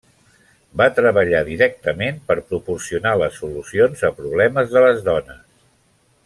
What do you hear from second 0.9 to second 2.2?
treballar directament